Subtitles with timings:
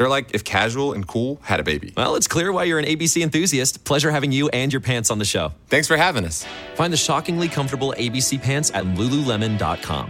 [0.00, 1.92] They're like if casual and cool had a baby.
[1.94, 3.84] Well, it's clear why you're an ABC enthusiast.
[3.84, 5.52] Pleasure having you and your pants on the show.
[5.68, 6.46] Thanks for having us.
[6.74, 10.08] Find the shockingly comfortable ABC pants at lululemon.com.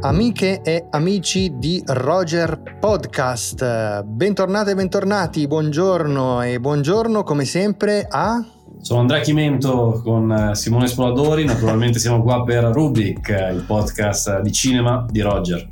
[0.00, 8.42] Amiche e amici di Roger Podcast, bentornate e bentornati, buongiorno e buongiorno come sempre a...
[8.80, 15.06] Sono Andrea Chimento con Simone Spoladori, naturalmente siamo qua per Rubik, il podcast di cinema
[15.08, 15.68] di Roger.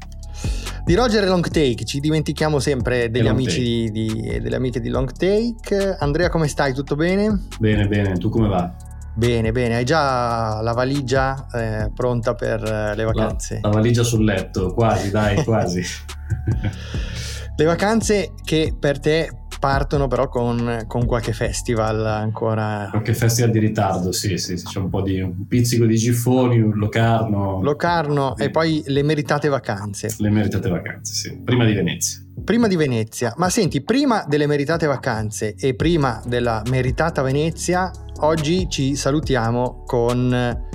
[0.85, 4.89] Di Roger e Long Take, ci dimentichiamo sempre degli amici di, e delle amiche di
[4.89, 5.97] Long Take.
[5.99, 6.75] Andrea come stai?
[6.75, 7.47] Tutto bene?
[7.61, 8.75] Bene, bene, tu come va?
[9.15, 13.61] Bene, bene, hai già la valigia eh, pronta per eh, le La, vacanze?
[13.63, 15.83] la valigia sul letto, quasi, dai, quasi.
[17.55, 19.31] Le vacanze che per te
[19.63, 24.81] partono però con, con qualche festival ancora Qualche festival di ritardo, sì, sì, sì, c'è
[24.81, 27.63] un po' di un pizzico di Giffoni, un Locarno.
[27.63, 28.43] Locarno Sì.
[28.43, 30.13] e poi le meritate vacanze.
[30.19, 31.37] Le meritate vacanze, sì.
[31.45, 32.21] Prima di Venezia.
[32.45, 37.89] Prima di Venezia, ma senti, prima delle meritate vacanze e prima della meritata Venezia,
[38.23, 40.71] oggi ci salutiamo con,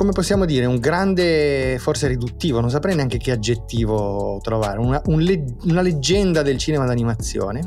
[0.00, 5.20] come possiamo dire, un grande, forse riduttivo, non saprei neanche che aggettivo trovare, una, un
[5.20, 7.62] le- una leggenda del cinema d'animazione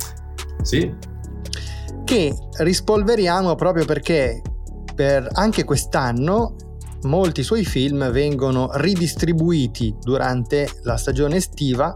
[0.63, 0.91] Sì?
[2.03, 4.41] che rispolveriamo proprio perché
[4.95, 6.55] per anche quest'anno
[7.03, 11.93] molti suoi film vengono ridistribuiti durante la stagione estiva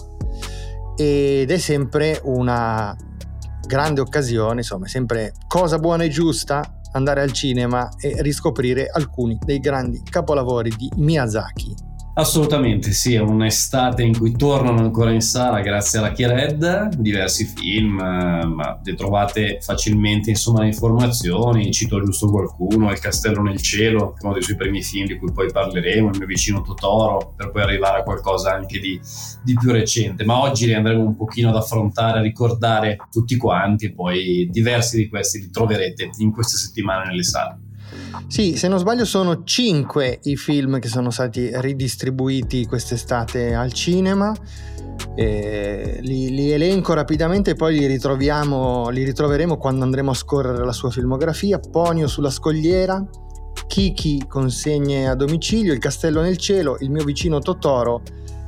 [0.96, 2.96] ed è sempre una
[3.66, 9.60] grande occasione, insomma, sempre cosa buona e giusta andare al cinema e riscoprire alcuni dei
[9.60, 11.87] grandi capolavori di Miyazaki.
[12.20, 18.00] Assolutamente sì, è un'estate in cui tornano ancora in sala grazie alla Key-Red diversi film,
[18.00, 24.16] eh, ma le trovate facilmente insomma le informazioni, cito giusto qualcuno, Il Castello nel Cielo,
[24.20, 27.62] uno dei suoi primi film di cui poi parleremo, Il mio vicino Totoro, per poi
[27.62, 29.00] arrivare a qualcosa anche di,
[29.44, 33.94] di più recente, ma oggi li andremo un pochino ad affrontare, a ricordare tutti quanti
[33.94, 37.67] poi diversi di questi li troverete in queste settimane nelle sale.
[38.28, 44.36] Sì, se non sbaglio sono cinque i film che sono stati ridistribuiti quest'estate al cinema.
[45.16, 47.88] Eh, li, li elenco rapidamente e poi li
[48.90, 51.60] li ritroveremo quando andremo a scorrere la sua filmografia.
[51.60, 53.04] Ponio sulla scogliera,
[53.68, 58.02] Kiki consegne a domicilio, Il castello nel cielo, Il mio vicino Totoro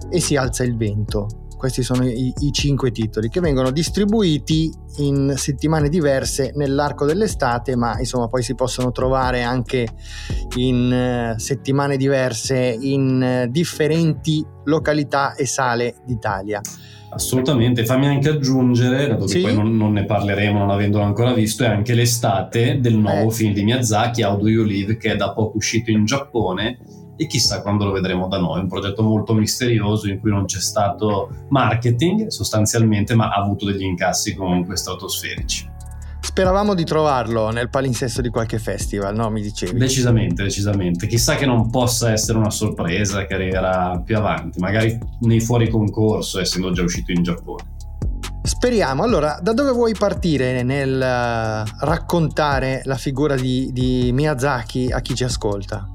[0.10, 1.28] e Si alza il vento.
[1.60, 8.00] Questi sono i, i cinque titoli che vengono distribuiti in settimane diverse nell'arco dell'estate, ma
[8.00, 9.86] insomma poi si possono trovare anche
[10.56, 16.62] in eh, settimane diverse in eh, differenti località e sale d'Italia.
[17.10, 19.42] Assolutamente, fammi anche aggiungere, dato che Sì.
[19.42, 23.34] poi non, non ne parleremo non avendolo ancora visto, è anche l'estate del nuovo Eh.
[23.34, 26.78] film di Miyazaki, How Do You Live, che è da poco uscito in Giappone
[27.20, 28.62] e chissà quando lo vedremo da noi.
[28.62, 33.84] Un progetto molto misterioso in cui non c'è stato marketing sostanzialmente, ma ha avuto degli
[33.84, 35.70] incassi comunque stratosferici.
[36.22, 39.30] Speravamo di trovarlo nel palinsesto di qualche festival, no?
[39.30, 39.78] Mi dicevi.
[39.78, 41.08] Decisamente, decisamente.
[41.08, 46.40] Chissà che non possa essere una sorpresa che arriverà più avanti, magari nei fuori concorso,
[46.40, 47.78] essendo già uscito in Giappone.
[48.44, 49.04] Speriamo.
[49.04, 55.16] Allora, da dove vuoi partire nel eh, raccontare la figura di, di Miyazaki a chi
[55.16, 55.90] ci ascolta?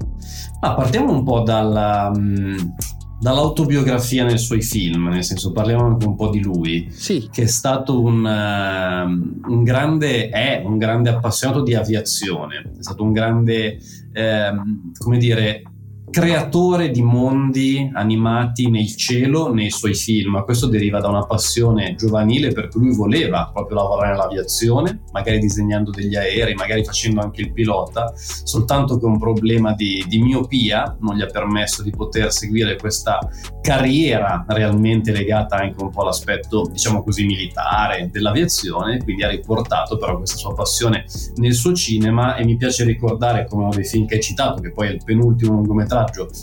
[0.65, 2.73] Ah, partiamo un po' dalla, mh,
[3.19, 7.45] dall'autobiografia nei suoi film, nel senso parliamo anche un po' di lui, Sì, che è
[7.45, 13.77] stato un, ehm, un grande, è un grande appassionato di aviazione, è stato un grande,
[14.11, 15.61] ehm, come dire,
[16.09, 20.43] creatore di mondi animati nel cielo nei suoi film.
[20.43, 25.91] Questo deriva da una passione giovanile per cui lui voleva proprio lavorare nell'aviazione, magari disegnando
[25.91, 31.15] degli aerei, magari facendo anche il pilota, soltanto che un problema di, di miopia non
[31.15, 33.19] gli ha permesso di poter seguire questa
[33.61, 40.17] carriera realmente legata anche un po' all'aspetto, diciamo così, militare dell'aviazione, quindi ha riportato però
[40.17, 41.05] questa sua passione
[41.37, 44.71] nel suo cinema e mi piace ricordare come uno dei film che hai citato, che
[44.71, 45.94] poi è il penultimo lungometraggio,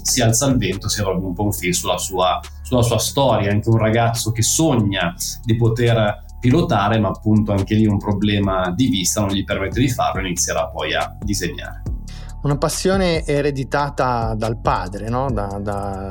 [0.03, 3.51] Si alza il vento, sia proprio un po' un film sulla sua, sulla sua storia,
[3.51, 5.15] anche un ragazzo che sogna
[5.45, 9.89] di poter pilotare, ma appunto anche lì un problema di vista non gli permette di
[9.89, 11.83] farlo e inizierà poi a disegnare.
[12.43, 15.31] una passione ereditata dal padre, no?
[15.31, 16.11] da, da-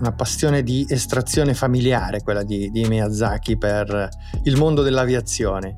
[0.00, 4.08] una passione di estrazione familiare, quella di, di Miyazaki per
[4.44, 5.76] il mondo dell'aviazione.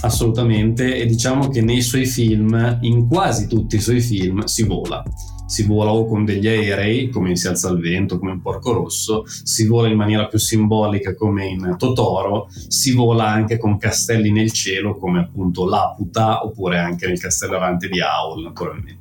[0.00, 5.02] assolutamente, e diciamo che nei suoi film, in quasi tutti i suoi film, si vola
[5.52, 8.72] si vola o con degli aerei come in Si alza il vento, come in Porco
[8.72, 14.32] Rosso, si vola in maniera più simbolica come in Totoro, si vola anche con castelli
[14.32, 19.00] nel cielo come appunto Laputa oppure anche nel castello errante di Aul naturalmente.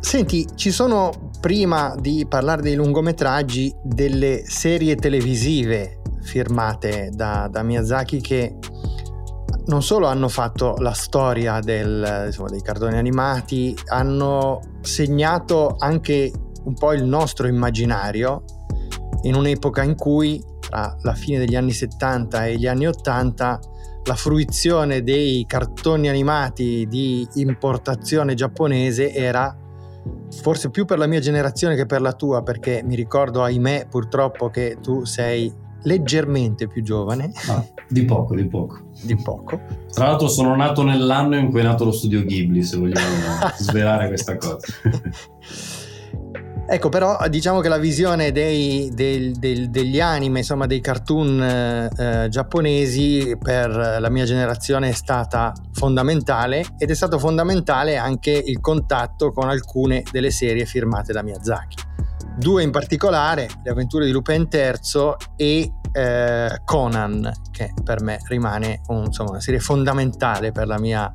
[0.00, 8.20] Senti, ci sono prima di parlare dei lungometraggi delle serie televisive firmate da, da Miyazaki
[8.20, 8.56] che
[9.66, 16.32] non solo hanno fatto la storia del, insomma, dei cartoni animati, hanno segnato anche
[16.64, 18.44] un po' il nostro immaginario
[19.22, 23.60] in un'epoca in cui tra la fine degli anni 70 e gli anni 80
[24.04, 29.54] la fruizione dei cartoni animati di importazione giapponese era
[30.40, 34.48] forse più per la mia generazione che per la tua perché mi ricordo ahimè purtroppo
[34.48, 37.30] che tu sei leggermente più giovane.
[37.48, 38.80] Ah, di poco, di poco.
[39.02, 39.60] Di poco.
[39.92, 43.06] Tra l'altro sono nato nell'anno in cui è nato lo studio Ghibli, se vogliamo
[43.58, 44.66] svelare questa cosa.
[46.72, 52.28] Ecco, però diciamo che la visione dei, del, del, degli anime, insomma dei cartoon eh,
[52.28, 59.32] giapponesi per la mia generazione è stata fondamentale ed è stato fondamentale anche il contatto
[59.32, 61.76] con alcune delle serie firmate da Miyazaki
[62.38, 68.80] due in particolare, Le avventure di Lupin III e eh, Conan, che per me rimane
[68.88, 71.14] un, insomma, una serie fondamentale per la mia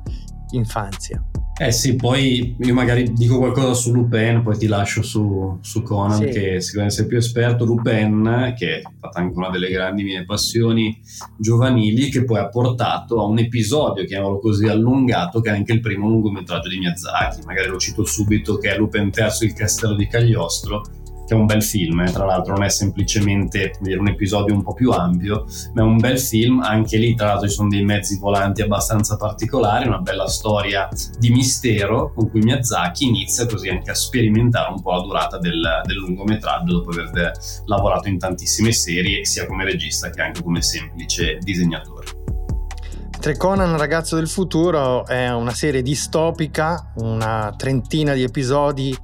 [0.50, 1.22] infanzia.
[1.58, 6.18] Eh sì, poi io magari dico qualcosa su Lupin, poi ti lascio su, su Conan,
[6.18, 6.26] sì.
[6.26, 7.64] che sicuramente sei più esperto.
[7.64, 11.00] Lupin, che è stata anche una delle grandi mie passioni
[11.38, 15.80] giovanili, che poi ha portato a un episodio, chiamiamolo così, allungato, che è anche il
[15.80, 17.40] primo lungometraggio di Miyazaki.
[17.46, 20.82] Magari lo cito subito, che è Lupin III, il castello di Cagliostro,
[21.26, 22.10] che è un bel film, eh.
[22.12, 25.44] tra l'altro non è semplicemente dire, un episodio un po' più ampio,
[25.74, 29.16] ma è un bel film, anche lì tra l'altro ci sono dei mezzi volanti abbastanza
[29.16, 30.88] particolari, una bella storia
[31.18, 35.82] di mistero con cui Miyazaki inizia così anche a sperimentare un po' la durata del,
[35.84, 37.32] del lungometraggio dopo aver
[37.64, 42.04] lavorato in tantissime serie sia come regista che anche come semplice disegnatore.
[43.36, 48.96] Conan Ragazzo del futuro è una serie distopica, una trentina di episodi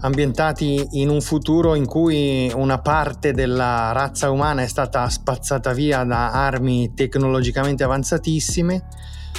[0.00, 6.04] ambientati in un futuro in cui una parte della razza umana è stata spazzata via
[6.04, 8.86] da armi tecnologicamente avanzatissime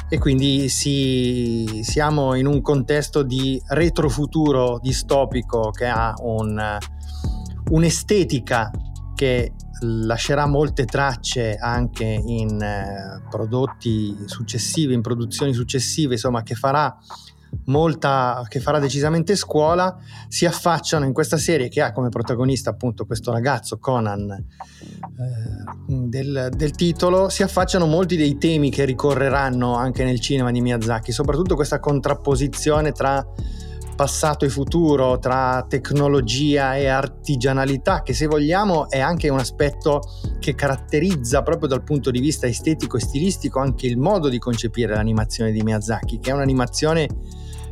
[0.08, 6.78] e quindi si, siamo in un contesto di retrofuturo distopico che ha un,
[7.69, 8.72] un'estetica
[9.16, 9.54] che
[9.84, 16.96] lascerà molte tracce anche in eh, prodotti successivi, in produzioni successive, insomma, che farà
[17.65, 23.06] molta che farà decisamente scuola, si affacciano in questa serie che ha come protagonista appunto
[23.06, 24.45] questo ragazzo Conan eh,
[25.88, 31.12] del, del, titolo, si affacciano molti dei temi che ricorreranno anche nel cinema di Miyazaki,
[31.12, 33.25] soprattutto questa contrapposizione tra
[34.01, 40.01] passato e futuro, tra tecnologia e artigianalità, che se vogliamo è anche un aspetto
[40.39, 44.95] che caratterizza proprio dal punto di vista estetico e stilistico anche il modo di concepire
[44.95, 47.07] l'animazione di Miyazaki, che è un'animazione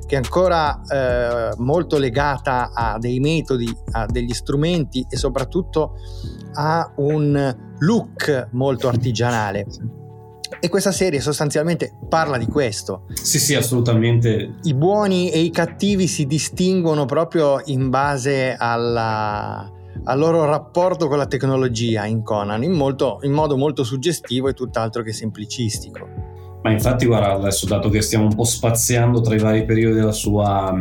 [0.10, 5.98] che è ancora eh, molto legata a dei metodi, a degli strumenti e soprattutto
[6.54, 9.68] a un look molto artigianale.
[10.60, 13.06] E questa serie sostanzialmente parla di questo.
[13.14, 14.56] Sì, sì, assolutamente.
[14.64, 19.72] I buoni e i cattivi si distinguono proprio in base alla,
[20.06, 24.54] al loro rapporto con la tecnologia in Conan, in, molto, in modo molto suggestivo e
[24.54, 26.19] tutt'altro che semplicistico.
[26.62, 30.12] Ma infatti, guarda, adesso dato che stiamo un po' spaziando tra i vari periodi della
[30.12, 30.76] sua,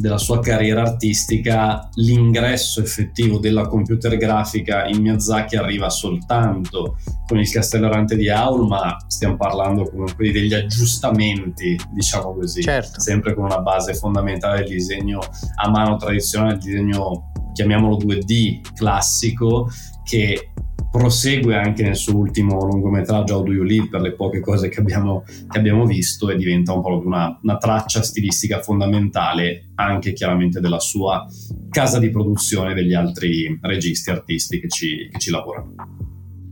[0.00, 7.50] della sua carriera artistica, l'ingresso effettivo della computer grafica in Miyazaki arriva soltanto con il
[7.50, 12.98] Castello Errante di Aul, ma stiamo parlando comunque degli aggiustamenti, diciamo così, certo.
[12.98, 15.20] sempre con una base fondamentale del disegno
[15.56, 19.68] a mano tradizionale, il disegno chiamiamolo 2D classico,
[20.04, 20.52] che
[20.90, 24.80] prosegue anche nel suo ultimo lungometraggio How Do You Live per le poche cose che
[24.80, 30.60] abbiamo, che abbiamo visto e diventa un po' una, una, traccia stilistica fondamentale anche chiaramente
[30.60, 31.26] della sua
[31.68, 35.74] casa di produzione e degli altri registi artisti che ci, che ci lavorano.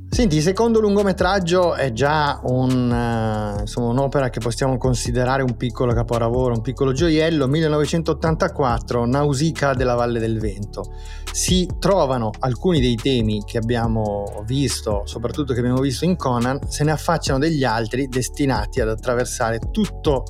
[0.09, 5.93] Senti, il secondo lungometraggio è già un, uh, insomma, un'opera che possiamo considerare un piccolo
[5.93, 10.85] capolavoro, un piccolo gioiello, 1984, Nausicaa della Valle del Vento.
[11.31, 16.85] Si trovano alcuni dei temi che abbiamo visto, soprattutto che abbiamo visto in Conan, se
[16.85, 20.25] ne affacciano degli altri destinati ad attraversare tutto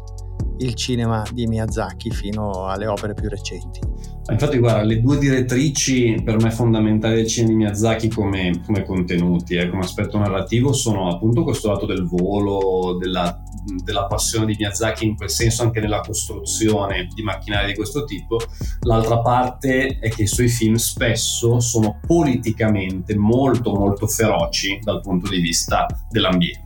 [0.58, 3.80] il cinema di Miyazaki fino alle opere più recenti.
[4.28, 9.54] Infatti, guarda, le due direttrici per me fondamentali del cinema di Miyazaki come, come contenuti,
[9.54, 13.40] eh, come aspetto narrativo, sono appunto questo lato del volo, della,
[13.84, 18.38] della, passione di Miyazaki in quel senso anche nella costruzione di macchinari di questo tipo.
[18.80, 25.30] L'altra parte è che i suoi film spesso sono politicamente molto molto feroci dal punto
[25.30, 26.65] di vista dell'ambiente.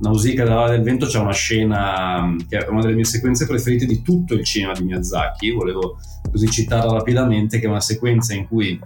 [0.00, 3.86] Nausicaa della Valle del Vento c'è una scena che è una delle mie sequenze preferite
[3.86, 5.98] di tutto il cinema di Miyazaki, volevo
[6.30, 8.78] così citarla rapidamente, che è una sequenza in cui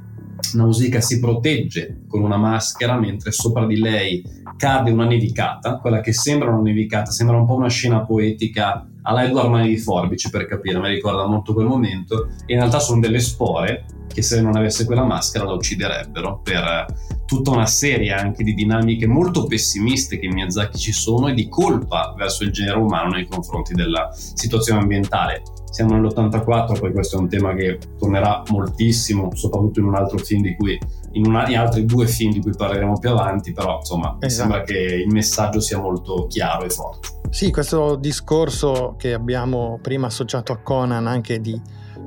[0.55, 4.23] Nausicaa si protegge con una maschera mentre sopra di lei
[4.57, 9.25] cade una nevicata, quella che sembra una nevicata, sembra un po' una scena poetica alla
[9.25, 13.01] Edward Mani di Forbici per capire, mi ricorda molto quel momento, e in realtà sono
[13.01, 13.85] delle spore
[14.15, 16.87] che se non avesse quella maschera la ucciderebbero per
[17.27, 21.49] tutta una serie anche di dinamiche molto pessimiste che in Miyazaki ci sono e di
[21.49, 25.43] colpa verso il genere umano nei confronti della situazione ambientale.
[25.71, 30.43] Siamo nell'84, poi questo è un tema che tornerà moltissimo, soprattutto in un altro film
[30.43, 30.79] di cui,
[31.13, 34.27] in, una, in altri due film di cui parleremo più avanti, però insomma esatto.
[34.27, 37.09] mi sembra che il messaggio sia molto chiaro e forte.
[37.31, 41.61] Sì, questo discorso che abbiamo prima associato a Conan anche di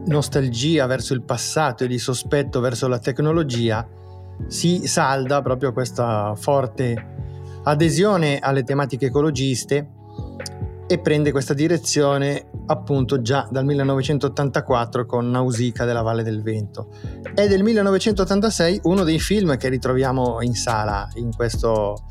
[0.06, 3.88] nostalgia verso il passato e di sospetto verso la tecnologia
[4.48, 7.16] si salda proprio questa forte
[7.63, 9.96] adesione alle tematiche ecologiste
[10.88, 16.89] e prende questa direzione appunto già dal 1984 con Nausicaa della Valle del Vento.
[17.34, 22.06] È del 1986 uno dei film che ritroviamo in sala in, questo,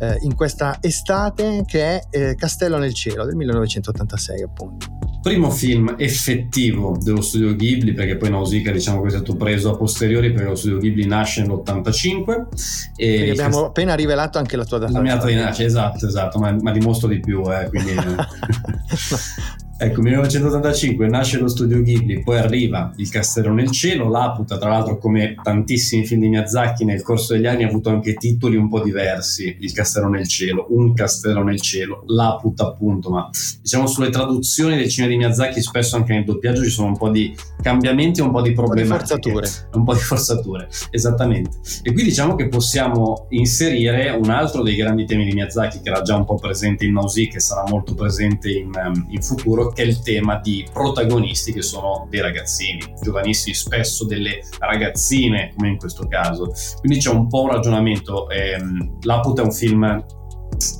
[0.00, 4.86] eh, in questa estate che è eh, Castello nel cielo del 1986 appunto.
[5.22, 9.76] Primo film effettivo dello studio Ghibli, perché poi Nausicaa diciamo che è stato preso a
[9.76, 14.78] posteriori perché lo studio Ghibli nasce nell'85 e abbiamo cast- appena rivelato anche la tua
[14.78, 17.94] data la mia data di nascita, esatto, esatto, ma, ma dimostro di più, eh, quindi
[19.76, 24.98] Ecco, 1985 nasce lo studio Ghibli, poi arriva Il Castello nel Cielo, Laputa, tra l'altro
[24.98, 28.80] come tantissimi film di Miyazaki nel corso degli anni ha avuto anche titoli un po'
[28.80, 33.28] diversi, Il Castello nel Cielo, Un Castello nel Cielo, Laputa appunto, ma
[33.60, 37.10] diciamo sulle traduzioni del cinema di Miyazaki spesso anche nel doppiaggio ci sono un po'
[37.10, 38.88] di cambiamenti e un po' di problemi.
[38.88, 39.48] Un po' di forzature.
[39.72, 41.58] Un po' di forzature, esattamente.
[41.82, 46.02] E qui diciamo che possiamo inserire un altro dei grandi temi di Miyazaki che era
[46.02, 48.70] già un po' presente in Nausicaa e sarà molto presente in,
[49.08, 54.40] in futuro che è il tema di protagonisti che sono dei ragazzini, giovanissimi, spesso delle
[54.58, 56.52] ragazzine, come in questo caso.
[56.80, 58.28] Quindi c'è un po' un ragionamento.
[58.30, 60.04] Ehm, L'Aput è un film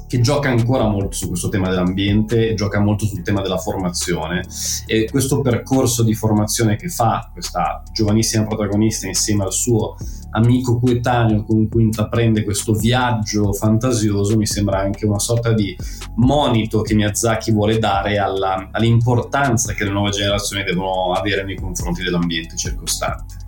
[0.06, 4.44] che gioca ancora molto su questo tema dell'ambiente, gioca molto sul tema della formazione
[4.86, 9.96] e questo percorso di formazione che fa questa giovanissima protagonista insieme al suo
[10.30, 15.76] amico coetaneo con cui intraprende questo viaggio fantasioso mi sembra anche una sorta di
[16.16, 22.02] monito che Miyazaki vuole dare alla, all'importanza che le nuove generazioni devono avere nei confronti
[22.02, 23.42] dell'ambiente circostante.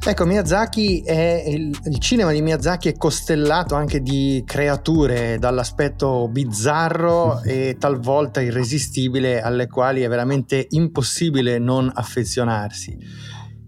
[0.00, 7.42] Ecco, Miyazaki è il, il, cinema di Miyazaki è costellato anche di creature dall'aspetto bizzarro
[7.44, 12.96] e talvolta irresistibile alle quali è veramente impossibile non affezionarsi.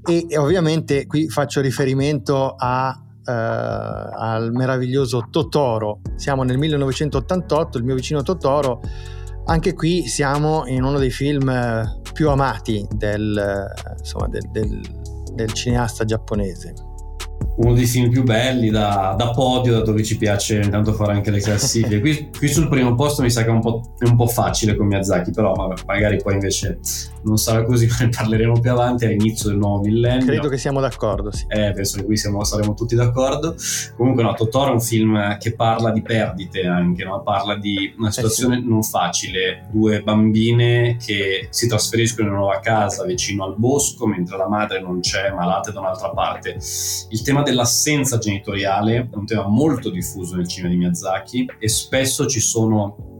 [0.02, 6.00] E, e ovviamente qui faccio riferimento a, uh, al meraviglioso Totoro.
[6.14, 8.80] Siamo nel 1988, il mio vicino Totoro.
[9.46, 11.52] Anche qui siamo in uno dei film
[12.12, 13.66] più amati del,
[13.98, 14.99] insomma, del, del
[15.34, 16.74] del cineasta giapponese
[17.56, 21.30] uno dei film più belli da, da, podio, da dove ci piace intanto fare anche
[21.30, 22.00] le classifiche.
[22.00, 24.86] Qui, qui sul primo posto mi sa che è un po', un po facile con
[24.86, 26.78] Miyazaki, però vabbè, magari poi invece
[27.22, 30.26] non sarà così, ne parleremo più avanti all'inizio del nuovo millennio.
[30.26, 31.44] Credo che siamo d'accordo, sì.
[31.48, 33.54] Eh, penso che qui siamo, saremo tutti d'accordo.
[33.96, 37.22] Comunque no, Totoro è un film che parla di perdite anche, no?
[37.22, 38.68] parla di una situazione eh sì.
[38.68, 44.36] non facile, due bambine che si trasferiscono in una nuova casa vicino al bosco mentre
[44.36, 46.56] la madre non c'è, malata da un'altra parte.
[47.10, 52.26] Il tema dell'assenza genitoriale è un tema molto diffuso nel cinema di Miyazaki e spesso
[52.26, 53.16] ci sono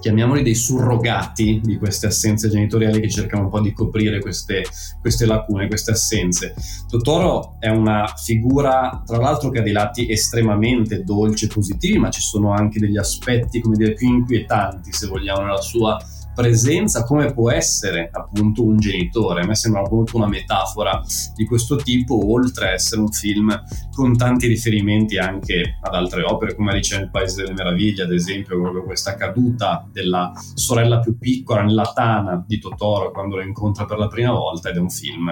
[0.00, 4.64] chiamiamoli dei surrogati di queste assenze genitoriali che cercano un po' di coprire queste,
[5.00, 6.54] queste lacune, queste assenze.
[6.88, 12.10] Totoro è una figura, tra l'altro, che ha dei lati estremamente dolci e positivi, ma
[12.10, 15.98] ci sono anche degli aspetti, come dire, più inquietanti, se vogliamo, nella sua
[16.40, 19.42] presenza come può essere appunto un genitore.
[19.42, 21.02] A me sembra appunto una metafora
[21.34, 23.62] di questo tipo, oltre a essere un film
[23.94, 28.58] con tanti riferimenti anche ad altre opere, come Alice nel Paese delle Meraviglie, ad esempio,
[28.60, 33.98] proprio questa caduta della sorella più piccola nella tana di Totoro quando lo incontra per
[33.98, 35.30] la prima volta ed è un film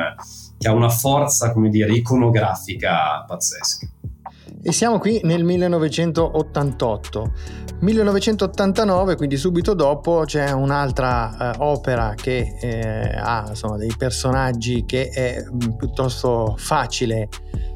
[0.58, 3.88] che ha una forza, come dire, iconografica pazzesca.
[4.60, 7.32] E siamo qui nel 1988.
[7.80, 15.08] 1989, quindi subito dopo, c'è un'altra eh, opera che eh, ha insomma, dei personaggi che
[15.10, 17.28] è mm, piuttosto facile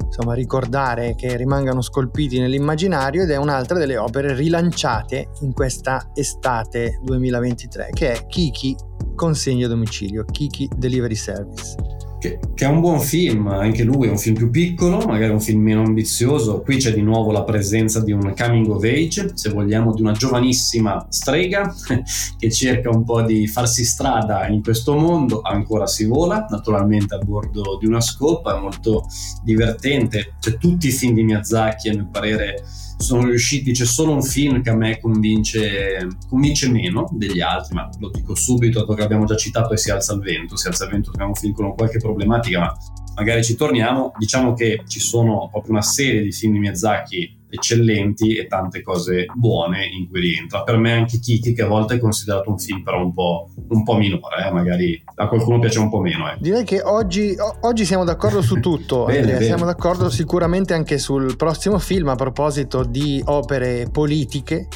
[0.03, 6.99] insomma, ricordare che rimangano scolpiti nell'immaginario ed è un'altra delle opere rilanciate in questa estate
[7.01, 8.75] 2023 che è Kiki
[9.15, 11.92] consegna a domicilio, Kiki Delivery Service
[12.23, 15.41] che, che, è un buon film, anche lui è un film più piccolo, magari un
[15.41, 16.61] film meno ambizioso.
[16.61, 20.13] Qui c'è di nuovo la presenza di un coming of age, se vogliamo, di una
[20.13, 21.75] giovanissima strega
[22.39, 25.41] che cerca un po' di farsi strada in questo mondo.
[25.41, 29.05] Ancora si vola, naturalmente a bordo di una scopa, è molto
[29.43, 30.35] divertente.
[30.39, 32.63] C'è tutti i film di Miyazaki, a mio parere
[33.03, 37.89] sono riusciti, c'è solo un film che a me convince, convince meno degli altri, ma
[37.99, 40.85] lo dico subito, dato che abbiamo già citato e si alza il vento, si alza
[40.85, 42.77] il vento, abbiamo un film con qualche problematica, ma
[43.15, 48.35] magari ci torniamo, diciamo che ci sono proprio una serie di film di Miyazaki eccellenti
[48.35, 50.63] e tante cose buone in cui rientra.
[50.63, 53.83] Per me anche Kiki, che a volte è considerato un film però un po', un
[53.83, 54.51] po minore, eh?
[54.51, 56.31] magari a qualcuno piace un po' meno.
[56.31, 56.37] Eh.
[56.39, 59.35] Direi che oggi, oggi, siamo d'accordo su tutto, bene, Andrea.
[59.35, 59.45] Bene.
[59.45, 64.67] siamo d'accordo sicuramente anche sul prossimo film a proposito di opere politiche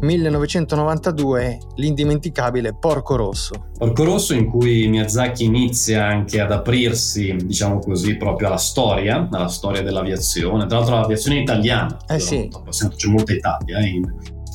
[0.00, 3.70] 1992 l'indimenticabile Porco Rosso.
[3.76, 9.48] Porco Rosso in cui Miyazaki inizia anche ad aprirsi, diciamo così, proprio alla storia, alla
[9.48, 12.48] storia dell'aviazione, tra l'altro l'aviazione italiana, eh sì.
[12.70, 14.02] c'è molta Italia in,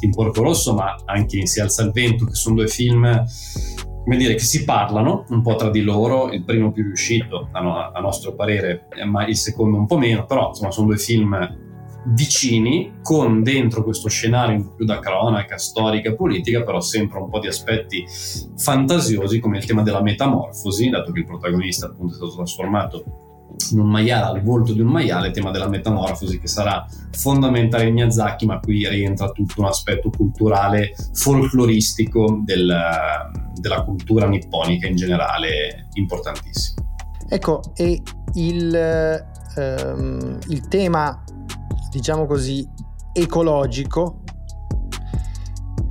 [0.01, 3.25] in Porco Rosso, ma anche in Si alza il vento, che sono due film
[4.03, 7.91] come dire, che si parlano un po' tra di loro, il primo più riuscito a,
[7.93, 11.62] a nostro parere, ma il secondo un po' meno, però insomma sono due film
[12.07, 17.29] vicini con dentro questo scenario un po' più da cronaca storica politica però sempre un
[17.29, 18.05] po' di aspetti
[18.57, 23.03] fantasiosi come il tema della metamorfosi dato che il protagonista appunto è stato trasformato
[23.72, 27.86] in un maiale al volto di un maiale il tema della metamorfosi che sarà fondamentale
[27.86, 32.75] in Miyazaki ma qui rientra tutto un aspetto culturale folcloristico del,
[33.60, 36.81] della cultura nipponica in generale importantissimo.
[37.29, 38.01] Ecco e
[38.36, 41.24] il, um, il tema
[41.93, 42.67] diciamo così,
[43.13, 44.23] ecologico,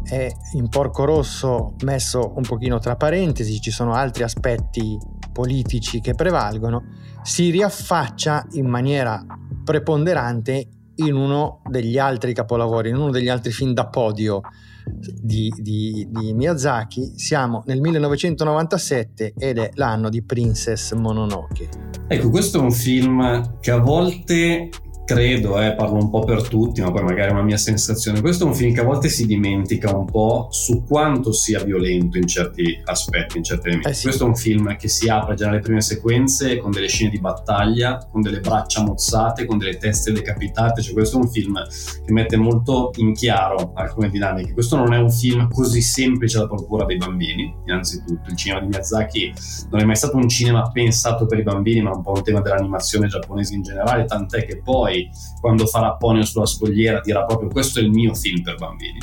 [0.03, 4.99] è in porco rosso messo un pochino tra parentesi, ci sono altri aspetti
[5.33, 6.83] politici che prevalgono,
[7.23, 9.25] si riaffaccia in maniera
[9.65, 14.41] preponderante in uno degli altri capolavori, in uno degli altri film da podio
[14.85, 17.13] di, di, di, Miyazaki.
[17.17, 21.69] Siamo nel 1997 ed è l'anno di Princess Mononoke.
[22.09, 24.69] Ecco, questo è un film che a volte
[25.05, 28.21] credo, eh, parlo un po' per tutti, ma poi magari è una mia sensazione.
[28.21, 32.19] Questo è un film che a volte si dimentica un po' su quanto sia violento
[32.19, 33.91] in certi aspetti, in certi elementi.
[33.91, 34.05] Eh sì.
[34.05, 37.19] Questo è un film che si apre già nelle prime sequenze con delle scene di
[37.19, 40.83] battaglia, con delle braccia mozzate, con delle teste decapitate.
[40.83, 41.61] Cioè, questo è un film
[42.05, 44.53] che mette molto in chiaro alcune dinamiche.
[44.53, 48.31] Questo non è un film così semplice da procura dei bambini, innanzitutto.
[48.31, 49.33] Il cinema di Miyazaki
[49.71, 52.41] non è mai stato un cinema pensato per i bambini, ma un po' un tema
[52.41, 57.49] dell'animazione giapponese in generale, tant'è che poi poi quando farà Ponyo sulla scogliera dirà proprio
[57.49, 58.99] questo è il mio film per bambini.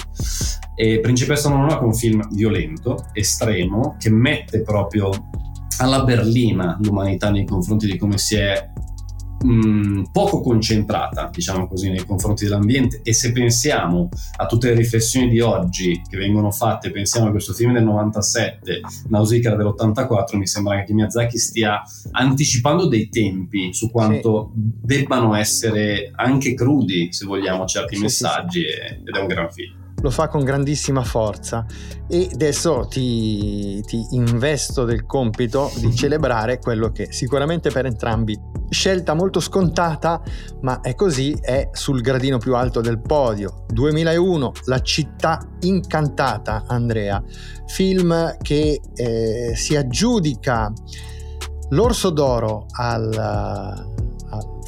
[0.75, 5.10] E Principessa Mononoke è un film violento, estremo, che mette proprio
[5.80, 8.69] alla berlina l'umanità nei confronti di come si è
[9.43, 13.02] mh, mm, poco concentrata, diciamo così, nei confronti dell'ambiente.
[13.04, 17.54] E se pensiamo a tutte le riflessioni di oggi che vengono fatte, pensiamo a questo
[17.54, 24.52] film del 97, Nausicaa dell'84, mi sembra che Miyazaki stia anticipando dei tempi su quanto
[24.54, 24.62] sì.
[24.82, 29.79] debbano essere anche crudi, se vogliamo, certi sì, messaggi sì, ed è un gran film
[30.02, 31.66] lo fa con grandissima forza.
[32.08, 39.14] E adesso ti, ti, investo del compito di celebrare quello che sicuramente per entrambi scelta
[39.14, 40.22] molto scontata
[40.62, 43.66] ma è così è sul gradino più alto del podio.
[43.68, 47.22] 2001 La città incantata Andrea.
[47.68, 50.72] Film che eh, si aggiudica
[51.70, 53.90] l'Orso d'Oro al, al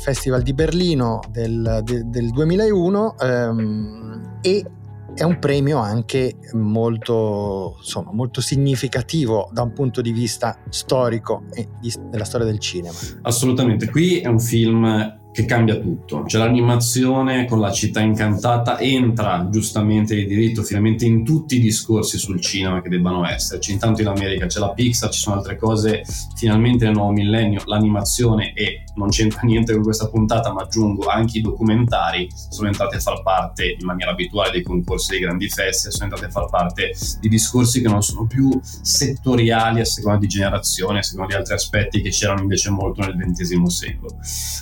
[0.01, 4.65] Festival di Berlino del, del, del 2001 ehm, e
[5.13, 11.67] è un premio anche molto, insomma, molto significativo da un punto di vista storico e
[11.79, 12.97] di, della storia del cinema.
[13.21, 16.25] Assolutamente, qui è un film che cambia tutto.
[16.27, 22.17] Cioè l'animazione con la città incantata entra giustamente di diritto finalmente in tutti i discorsi
[22.17, 23.71] sul cinema che debbano esserci.
[23.71, 26.03] Intanto in America c'è la Pixar, ci sono altre cose,
[26.35, 31.37] finalmente nel nuovo millennio l'animazione e non c'entra niente con questa puntata, ma aggiungo anche
[31.37, 35.93] i documentari sono entrati a far parte in maniera abituale dei concorsi dei grandi festival,
[35.93, 40.27] sono entrati a far parte di discorsi che non sono più settoriali a seconda di
[40.27, 44.17] generazione, a seconda di altri aspetti che c'erano invece molto nel XX secolo.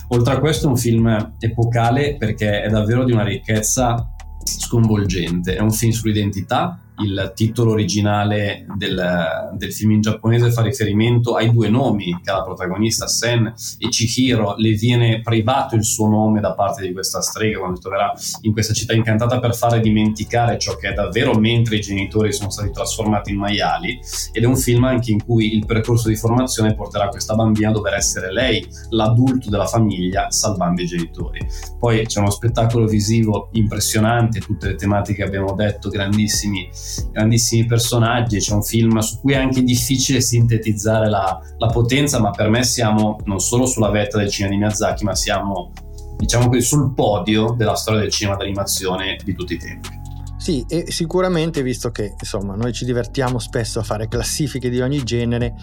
[0.08, 5.56] Oltre a questo questo è un film epocale perché è davvero di una ricchezza sconvolgente.
[5.56, 11.52] È un film sull'identità, il titolo originale del, del, film in giapponese fa riferimento ai
[11.52, 16.40] due nomi che ha la protagonista Sen e Chihiro, le viene privato il suo nome
[16.40, 20.58] da parte di questa strega quando si troverà in questa città incantata per fare dimenticare
[20.58, 24.00] ciò che è davvero mentre i genitori sono stati trasformati in maiali
[24.32, 27.72] ed è un film anche in cui il percorso di formazione porterà questa bambina a
[27.72, 31.46] dover essere lei l'adulto della famiglia salvando i genitori.
[31.78, 36.68] Poi c'è uno spettacolo visivo impressionante, tutte le tematiche che abbiamo detto, grandissimi
[37.12, 42.30] grandissimi personaggi, c'è un film su cui è anche difficile sintetizzare la, la potenza, ma
[42.30, 45.72] per me siamo non solo sulla vetta del cinema di Miyazaki, ma siamo
[46.20, 49.88] diciamo così sul podio della storia del cinema d'animazione di tutti i tempi.
[50.36, 55.02] Sì, e sicuramente visto che insomma noi ci divertiamo spesso a fare classifiche di ogni
[55.02, 55.54] genere,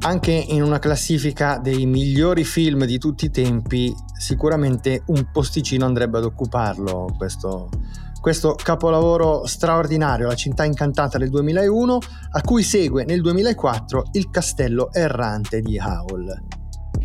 [0.00, 6.18] anche in una classifica dei migliori film di tutti i tempi, sicuramente un posticino andrebbe
[6.18, 7.70] ad occuparlo questo,
[8.22, 11.98] questo capolavoro straordinario, La città incantata del 2001,
[12.30, 16.61] a cui segue nel 2004 Il castello errante di Howl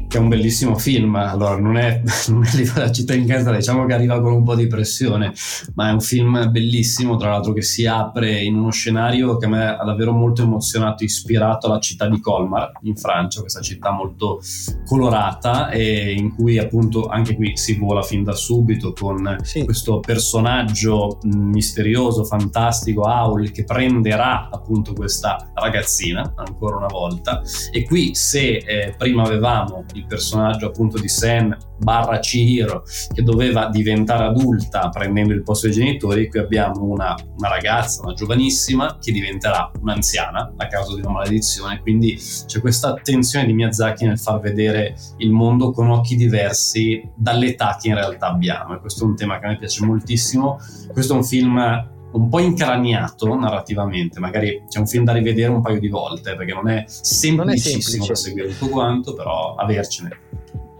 [0.07, 1.15] che è un bellissimo film.
[1.15, 4.67] Allora, non è, non è la città incantata, diciamo che arriva con un po' di
[4.67, 5.33] pressione,
[5.75, 9.49] ma è un film bellissimo, tra l'altro, che si apre in uno scenario che a
[9.49, 14.39] me ha davvero molto emozionato, ispirato alla città di Colmar in Francia, questa città molto
[14.85, 19.63] colorata e in cui appunto anche qui si vola fin da subito con sì.
[19.65, 27.41] questo personaggio misterioso, fantastico, Aul, che prenderà appunto questa ragazzina ancora una volta.
[27.71, 32.83] E qui se eh, prima avevamo il personaggio appunto di Sen barra Chihiro
[33.13, 38.13] che doveva diventare adulta prendendo il posto dei genitori, qui abbiamo una, una ragazza, una
[38.13, 44.05] giovanissima che diventerà un'anziana a causa di una maledizione, quindi c'è questa attenzione di Miyazaki
[44.05, 48.75] nel far vedere il mondo con occhi diversi dall'età che in realtà abbiamo.
[48.75, 50.59] E questo è un tema che a me piace moltissimo,
[50.91, 55.61] questo è un film un po' incraniato narrativamente, magari c'è un film da rivedere un
[55.61, 60.25] paio di volte perché non è semplicissimo non è da seguire tutto quanto, però avercene.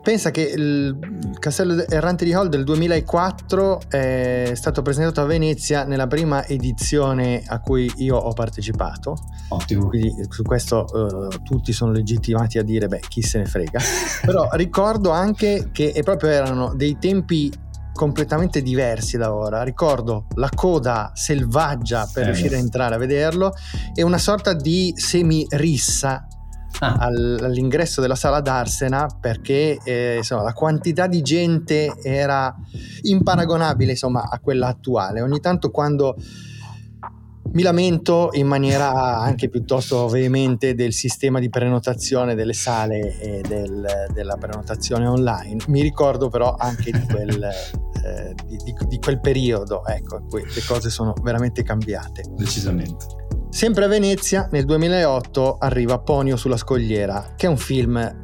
[0.07, 0.97] Pensa che il
[1.37, 7.59] Castello Errante di Hall del 2004 è stato presentato a Venezia nella prima edizione a
[7.59, 9.17] cui io ho partecipato.
[9.49, 9.89] Ottimo.
[9.89, 13.81] Quindi su questo uh, tutti sono legittimati a dire, beh, chi se ne frega.
[14.23, 17.51] Però ricordo anche che proprio erano dei tempi
[17.97, 19.63] completamente diversi da ora.
[19.63, 22.25] Ricordo la coda selvaggia per eh.
[22.27, 23.51] riuscire a entrare a vederlo
[23.93, 26.27] e una sorta di semi-rissa
[26.79, 26.93] ah.
[26.99, 32.55] all'ingresso della sala d'Arsena perché eh, insomma, la quantità di gente era
[33.01, 35.21] imparagonabile insomma, a quella attuale.
[35.21, 36.15] Ogni tanto quando
[37.53, 44.07] mi lamento in maniera anche piuttosto veemente del sistema di prenotazione delle sale e del,
[44.13, 45.63] della prenotazione online.
[45.67, 47.49] Mi ricordo però anche di quel,
[48.03, 52.23] eh, di, di, di quel periodo, ecco, le cose sono veramente cambiate.
[52.35, 53.05] Decisamente.
[53.49, 58.19] Sempre a Venezia, nel 2008, arriva Ponio sulla scogliera, che è un film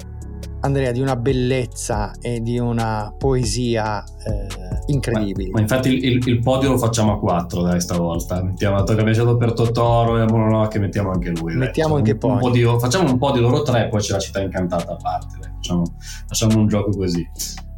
[0.63, 4.47] Andrea, di una bellezza e di una poesia eh,
[4.85, 5.49] incredibili.
[5.49, 8.41] Ma, ma infatti il, il, il, podio lo facciamo a quattro, dai, stavolta.
[8.41, 11.55] Mettiamo, dato che abbiamo scelto per Totoro e Mononoke, mettiamo anche lui.
[11.55, 12.11] Mettiamo dai.
[12.11, 12.79] anche un, un podio.
[12.79, 15.37] Facciamo un po' di loro tre, poi c'è la città incantata a parte.
[15.55, 15.83] Facciamo,
[16.27, 17.27] facciamo, un gioco così.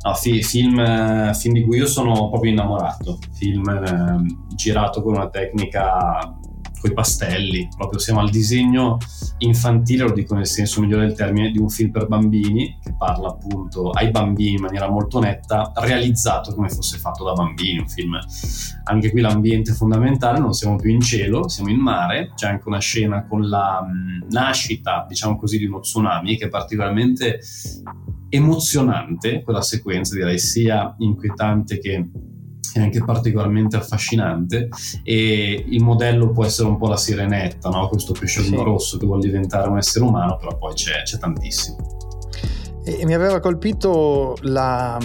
[0.03, 3.17] No, fi, film, eh, film, di cui io sono proprio innamorato.
[3.33, 6.37] Film eh, girato con una tecnica
[6.85, 8.97] coi pastelli, proprio siamo al disegno
[9.39, 13.29] infantile, lo dico nel senso migliore del termine, di un film per bambini che parla
[13.29, 18.19] appunto ai bambini in maniera molto netta, realizzato come fosse fatto da bambini, un film.
[18.83, 22.67] Anche qui l'ambiente è fondamentale, non siamo più in cielo, siamo in mare, c'è anche
[22.67, 23.83] una scena con la
[24.29, 27.39] nascita, diciamo così, di uno tsunami che è particolarmente
[28.29, 32.09] emozionante, quella sequenza direi sia inquietante che
[32.79, 34.69] è anche particolarmente affascinante
[35.03, 37.87] e il modello può essere un po' la sirenetta, no?
[37.87, 38.63] questo pesciolino sì.
[38.63, 41.77] rosso che vuole diventare un essere umano, però poi c'è, c'è tantissimo.
[42.83, 44.99] E mi aveva colpito la,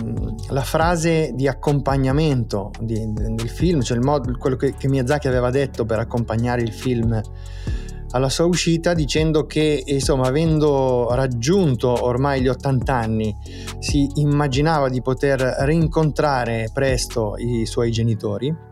[0.48, 5.50] la frase di accompagnamento di, del film, cioè il modo, quello che, che Miyazaki aveva
[5.50, 7.18] detto per accompagnare il film
[8.12, 13.36] alla sua uscita dicendo che insomma avendo raggiunto ormai gli 80 anni
[13.78, 18.68] si immaginava di poter rincontrare presto i suoi genitori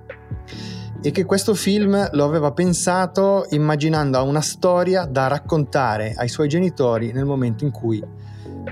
[1.00, 7.12] e che questo film lo aveva pensato immaginando una storia da raccontare ai suoi genitori
[7.12, 8.02] nel momento in cui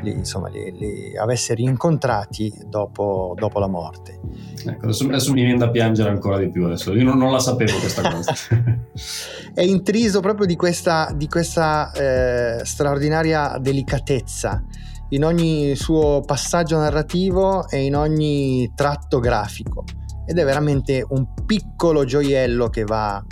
[0.03, 4.21] li, insomma, li, li avesse rincontrati dopo, dopo la morte.
[4.65, 6.95] Ecco, adesso, adesso, mi viene da piangere ancora di più adesso.
[6.95, 8.33] Io non, non la sapevo questa cosa.
[9.55, 14.63] è intriso proprio di questa, di questa eh, straordinaria delicatezza
[15.11, 19.85] in ogni suo passaggio narrativo e in ogni tratto grafico
[20.27, 23.23] ed è veramente un piccolo gioiello che va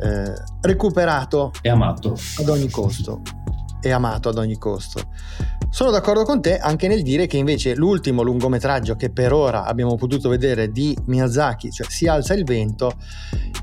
[0.00, 3.22] eh, recuperato e amato ad ogni costo
[3.80, 5.00] e amato ad ogni costo.
[5.74, 9.96] Sono d'accordo con te anche nel dire che invece l'ultimo lungometraggio che per ora abbiamo
[9.96, 12.92] potuto vedere di Miyazaki, cioè Si alza il vento,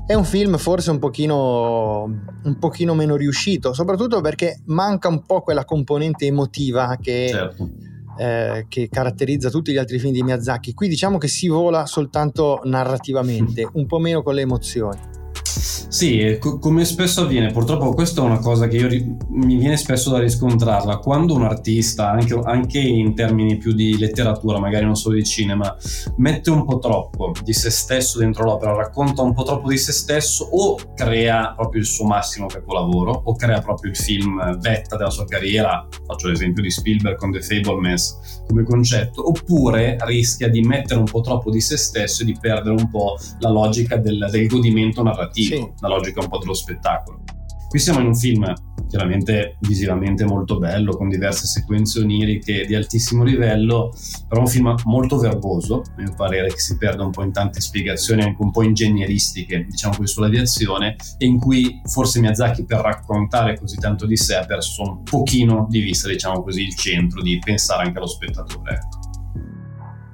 [0.06, 2.02] è un film forse un pochino,
[2.42, 7.28] un pochino meno riuscito, soprattutto perché manca un po' quella componente emotiva che...
[7.30, 7.70] certo
[8.18, 10.74] eh, che caratterizza tutti gli altri film di Miyazaki.
[10.74, 15.00] Qui diciamo che si vola soltanto narrativamente, un po' meno con le emozioni.
[15.44, 20.10] Sì, co- come spesso avviene, purtroppo questa è una cosa che ri- mi viene spesso
[20.10, 25.16] da riscontrarla, quando un artista, anche, anche, in termini più di letteratura, magari non solo
[25.16, 25.76] di cinema,
[26.16, 29.92] mette un po' troppo di se stesso dentro l'opera, racconta un po' troppo di se
[29.92, 35.10] stesso o crea proprio il suo massimo capolavoro o crea proprio il film vetta della
[35.10, 40.98] sua carriera, faccio l'esempio di Spielberg con The Fablemans come concetto, oppure rischia di mettere
[40.98, 44.46] un po' troppo di se stesso e di perdere un po' la logica del, del
[44.46, 45.31] godimento narrativo.
[45.32, 47.22] Sì la logica un po' dello spettacolo.
[47.68, 48.52] Qui siamo in un film
[48.86, 53.90] chiaramente visivamente molto bello, con diverse sequenze oniriche di altissimo livello,
[54.28, 57.62] però un film molto verboso, a mio parere, che si perde un po' in tante
[57.62, 63.58] spiegazioni anche un po' ingegneristiche, diciamo così, sull'aviazione, e in cui forse Miyazaki per raccontare
[63.58, 67.38] così tanto di sé ha perso un pochino di vista, diciamo così, il centro di
[67.38, 68.80] pensare anche allo spettatore.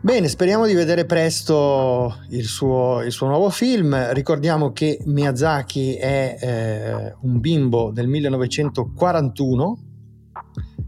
[0.08, 4.10] Bene, speriamo di vedere presto il suo, il suo, nuovo film.
[4.14, 9.78] Ricordiamo che Miyazaki è eh, un bimbo del 1941,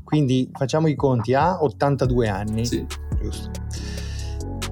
[0.04, 2.64] quindi facciamo i conti, ha 82 anni.
[2.64, 2.86] Sì.
[3.20, 3.50] Giusto.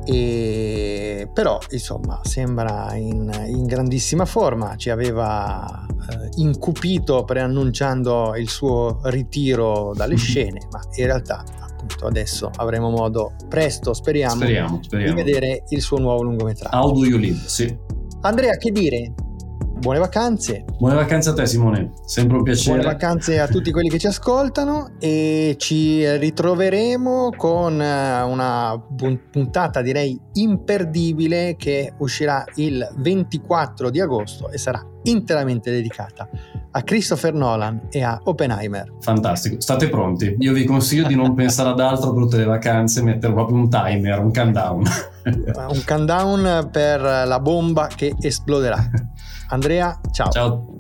[0.07, 9.01] E, però insomma sembra in, in grandissima forma, ci aveva eh, incupito preannunciando il suo
[9.11, 11.45] ritiro dalle scene, ma in realtà
[11.89, 15.15] appunto adesso avremo modo presto, speriamo, speriamo, speriamo.
[15.15, 16.77] di vedere il suo nuovo lungometraggio.
[16.77, 17.41] How do you live?
[17.47, 17.77] Sì.
[18.21, 19.15] Andrea, che dire?
[19.79, 20.65] Buone vacanze.
[20.77, 22.79] Buone vacanze a te Simone, sempre un piacere.
[22.79, 28.77] Buone vacanze a tutti quelli che ci ascoltano e ci ritroveremo con eh, una
[29.31, 36.29] puntata direi imperdibile che uscirà il 24 di agosto e sarà interamente dedicata
[36.71, 38.93] a Christopher Nolan e a Oppenheimer.
[39.01, 40.37] Fantastico, state pronti.
[40.39, 43.69] Io vi consiglio di non pensare ad altro per tutte le vacanze, mettere proprio un
[43.69, 44.83] timer, un countdown.
[45.25, 48.79] un countdown per la bomba che esploderà.
[49.49, 50.31] Andrea, ciao.
[50.31, 50.78] Ciao.